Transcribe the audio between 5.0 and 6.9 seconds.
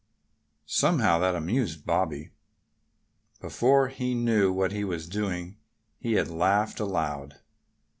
doing he had laughed